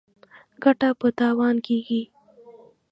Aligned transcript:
ګټه 0.63 0.89
په 0.99 1.07
تاوان 1.17 1.55
کېږي. 1.65 2.01